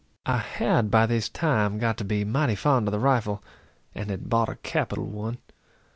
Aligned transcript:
I 0.25 0.39
had 0.39 0.89
by 0.89 1.05
this 1.05 1.29
time 1.29 1.77
got 1.77 1.95
to 1.97 2.03
be 2.03 2.25
mighty 2.25 2.55
fond 2.55 2.87
of 2.87 2.91
the 2.91 2.97
rifle, 2.97 3.43
and 3.93 4.09
had 4.09 4.29
bought 4.29 4.49
a 4.49 4.55
capital 4.55 5.05
one. 5.05 5.37